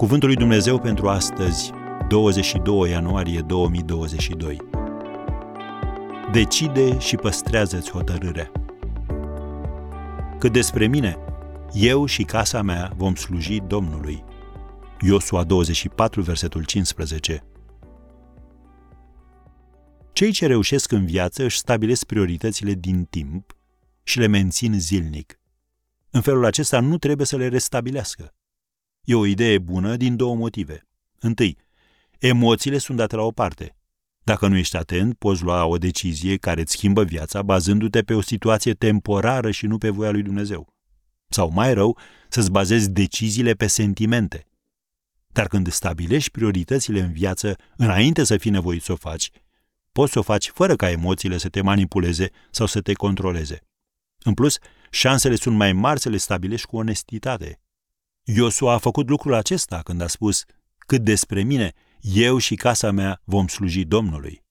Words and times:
Cuvântul 0.00 0.28
lui 0.28 0.36
Dumnezeu 0.36 0.78
pentru 0.78 1.08
astăzi, 1.08 1.70
22 2.08 2.90
ianuarie 2.90 3.40
2022. 3.40 4.56
Decide 6.32 6.98
și 6.98 7.16
păstrează-ți 7.16 7.90
hotărârea. 7.90 8.52
Cât 10.38 10.52
despre 10.52 10.86
mine, 10.86 11.16
eu 11.72 12.06
și 12.06 12.22
casa 12.22 12.62
mea 12.62 12.92
vom 12.96 13.14
sluji 13.14 13.60
Domnului. 13.66 14.24
Iosua 15.00 15.44
24, 15.44 16.22
versetul 16.22 16.64
15. 16.64 17.44
Cei 20.12 20.32
ce 20.32 20.46
reușesc 20.46 20.92
în 20.92 21.06
viață 21.06 21.44
își 21.44 21.58
stabilesc 21.58 22.04
prioritățile 22.04 22.72
din 22.72 23.04
timp 23.04 23.56
și 24.02 24.18
le 24.18 24.26
mențin 24.26 24.80
zilnic. 24.80 25.40
În 26.10 26.20
felul 26.20 26.44
acesta 26.44 26.80
nu 26.80 26.98
trebuie 26.98 27.26
să 27.26 27.36
le 27.36 27.48
restabilească. 27.48 28.34
E 29.04 29.14
o 29.14 29.26
idee 29.26 29.58
bună 29.58 29.96
din 29.96 30.16
două 30.16 30.34
motive. 30.34 30.86
Întâi, 31.18 31.56
emoțiile 32.18 32.78
sunt 32.78 32.96
date 32.96 33.16
la 33.16 33.22
o 33.22 33.30
parte. 33.30 33.74
Dacă 34.22 34.46
nu 34.46 34.56
ești 34.56 34.76
atent, 34.76 35.18
poți 35.18 35.42
lua 35.42 35.64
o 35.64 35.78
decizie 35.78 36.36
care 36.36 36.60
îți 36.60 36.72
schimbă 36.72 37.04
viața 37.04 37.42
bazându-te 37.42 38.02
pe 38.02 38.14
o 38.14 38.20
situație 38.20 38.74
temporară 38.74 39.50
și 39.50 39.66
nu 39.66 39.78
pe 39.78 39.88
voia 39.88 40.10
lui 40.10 40.22
Dumnezeu. 40.22 40.74
Sau 41.28 41.50
mai 41.50 41.74
rău, 41.74 41.98
să-ți 42.28 42.50
bazezi 42.50 42.90
deciziile 42.90 43.52
pe 43.52 43.66
sentimente. 43.66 44.44
Dar 45.26 45.46
când 45.46 45.70
stabilești 45.70 46.30
prioritățile 46.30 47.00
în 47.00 47.12
viață 47.12 47.56
înainte 47.76 48.24
să 48.24 48.36
fii 48.36 48.50
nevoit 48.50 48.82
să 48.82 48.92
o 48.92 48.96
faci, 48.96 49.30
poți 49.92 50.12
să 50.12 50.18
o 50.18 50.22
faci 50.22 50.48
fără 50.48 50.76
ca 50.76 50.90
emoțiile 50.90 51.38
să 51.38 51.48
te 51.48 51.60
manipuleze 51.60 52.30
sau 52.50 52.66
să 52.66 52.80
te 52.80 52.92
controleze. 52.92 53.60
În 54.22 54.34
plus, 54.34 54.58
șansele 54.90 55.34
sunt 55.34 55.56
mai 55.56 55.72
mari 55.72 56.00
să 56.00 56.08
le 56.08 56.16
stabilești 56.16 56.66
cu 56.66 56.76
onestitate. 56.76 57.60
Iosua 58.34 58.72
a 58.72 58.78
făcut 58.78 59.08
lucrul 59.08 59.34
acesta 59.34 59.82
când 59.82 60.00
a 60.00 60.06
spus, 60.06 60.44
cât 60.78 61.02
despre 61.02 61.42
mine, 61.42 61.72
eu 62.00 62.38
și 62.38 62.54
casa 62.54 62.90
mea 62.90 63.20
vom 63.24 63.48
sluji 63.48 63.84
Domnului. 63.84 64.44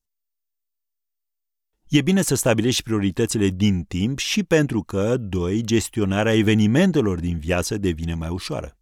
E 1.88 2.02
bine 2.02 2.21
să 2.21 2.36
stabilești 2.36 2.83
prioritățile 2.83 3.47
din 3.47 3.83
timp 3.83 4.17
și 4.17 4.44
pentru 4.44 4.83
că, 4.83 5.17
doi, 5.17 5.61
gestionarea 5.61 6.33
evenimentelor 6.33 7.19
din 7.19 7.39
viață 7.39 7.77
devine 7.77 8.13
mai 8.13 8.30
ușoară. 8.30 8.77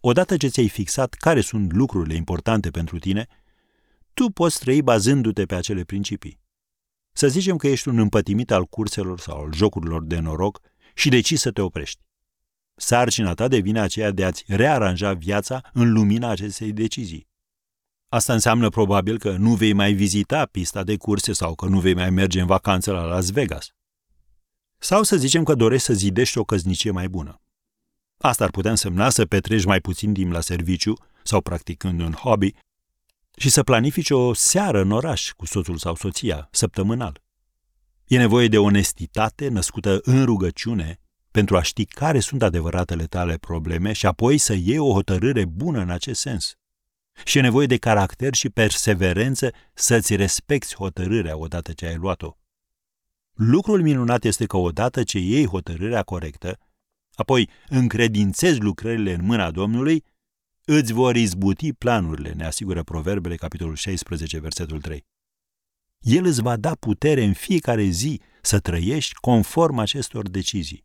Odată 0.00 0.36
ce 0.36 0.48
ți-ai 0.48 0.68
fixat 0.68 1.14
care 1.14 1.40
sunt 1.40 1.72
lucrurile 1.72 2.14
importante 2.14 2.70
pentru 2.70 2.98
tine, 2.98 3.26
tu 4.14 4.30
poți 4.30 4.58
trăi 4.58 4.82
bazându-te 4.82 5.46
pe 5.46 5.54
acele 5.54 5.84
principii. 5.84 6.40
Să 7.12 7.28
zicem 7.28 7.56
că 7.56 7.66
ești 7.66 7.88
un 7.88 7.98
împătimit 7.98 8.50
al 8.50 8.64
curselor 8.64 9.20
sau 9.20 9.42
al 9.42 9.52
jocurilor 9.52 10.04
de 10.04 10.18
noroc 10.18 10.60
și 10.94 11.08
decizi 11.08 11.42
să 11.42 11.50
te 11.50 11.60
oprești. 11.60 12.00
Sarcina 12.84 13.34
ta 13.34 13.48
devine 13.48 13.80
aceea 13.80 14.10
de 14.10 14.24
a-ți 14.24 14.44
rearanja 14.46 15.12
viața 15.12 15.70
în 15.72 15.92
lumina 15.92 16.28
acestei 16.28 16.72
decizii. 16.72 17.28
Asta 18.08 18.32
înseamnă 18.32 18.68
probabil 18.68 19.18
că 19.18 19.36
nu 19.36 19.54
vei 19.54 19.72
mai 19.72 19.92
vizita 19.92 20.46
pista 20.46 20.82
de 20.82 20.96
curse 20.96 21.32
sau 21.32 21.54
că 21.54 21.66
nu 21.66 21.80
vei 21.80 21.94
mai 21.94 22.10
merge 22.10 22.40
în 22.40 22.46
vacanță 22.46 22.92
la 22.92 23.04
Las 23.04 23.30
Vegas. 23.30 23.68
Sau 24.78 25.02
să 25.02 25.16
zicem 25.16 25.42
că 25.42 25.54
dorești 25.54 25.86
să 25.86 25.92
zidești 25.92 26.38
o 26.38 26.44
căznicie 26.44 26.90
mai 26.90 27.08
bună. 27.08 27.40
Asta 28.18 28.44
ar 28.44 28.50
putea 28.50 28.70
însemna 28.70 29.10
să 29.10 29.26
petreci 29.26 29.64
mai 29.64 29.80
puțin 29.80 30.12
timp 30.12 30.32
la 30.32 30.40
serviciu 30.40 30.94
sau 31.22 31.40
practicând 31.40 32.00
un 32.00 32.12
hobby 32.12 32.54
și 33.36 33.50
să 33.50 33.62
planifici 33.62 34.10
o 34.10 34.34
seară 34.34 34.80
în 34.80 34.90
oraș 34.90 35.32
cu 35.32 35.46
soțul 35.46 35.76
sau 35.76 35.94
soția, 35.94 36.48
săptămânal. 36.50 37.22
E 38.06 38.18
nevoie 38.18 38.48
de 38.48 38.58
onestitate 38.58 39.48
născută 39.48 40.00
în 40.02 40.24
rugăciune 40.24 41.01
pentru 41.32 41.56
a 41.56 41.62
ști 41.62 41.84
care 41.84 42.20
sunt 42.20 42.42
adevăratele 42.42 43.04
tale 43.04 43.36
probleme 43.36 43.92
și 43.92 44.06
apoi 44.06 44.38
să 44.38 44.52
iei 44.52 44.78
o 44.78 44.92
hotărâre 44.92 45.44
bună 45.44 45.80
în 45.80 45.90
acest 45.90 46.20
sens. 46.20 46.54
Și 47.24 47.38
e 47.38 47.40
nevoie 47.40 47.66
de 47.66 47.76
caracter 47.76 48.34
și 48.34 48.50
perseverență 48.50 49.52
să-ți 49.74 50.16
respecti 50.16 50.74
hotărârea 50.74 51.36
odată 51.36 51.72
ce 51.72 51.86
ai 51.86 51.96
luat-o. 51.96 52.36
Lucrul 53.32 53.82
minunat 53.82 54.24
este 54.24 54.46
că 54.46 54.56
odată 54.56 55.02
ce 55.02 55.18
iei 55.18 55.46
hotărârea 55.46 56.02
corectă, 56.02 56.58
apoi 57.14 57.48
încredințezi 57.68 58.60
lucrările 58.60 59.12
în 59.12 59.24
mâna 59.24 59.50
Domnului, 59.50 60.04
îți 60.64 60.92
vor 60.92 61.16
izbuti 61.16 61.72
planurile, 61.72 62.30
ne 62.30 62.44
asigură 62.44 62.82
Proverbele, 62.82 63.36
capitolul 63.36 63.74
16, 63.74 64.38
versetul 64.38 64.80
3. 64.80 65.04
El 65.98 66.24
îți 66.24 66.42
va 66.42 66.56
da 66.56 66.74
putere 66.74 67.24
în 67.24 67.32
fiecare 67.32 67.84
zi 67.84 68.20
să 68.42 68.58
trăiești 68.58 69.14
conform 69.14 69.78
acestor 69.78 70.28
decizii. 70.28 70.84